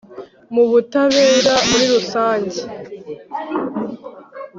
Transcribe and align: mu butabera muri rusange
mu 0.53 0.63
butabera 0.69 1.53
muri 1.69 1.85
rusange 1.93 2.59